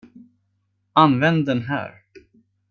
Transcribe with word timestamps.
Använd 0.93 1.45
den 1.45 1.61
här. 1.61 2.01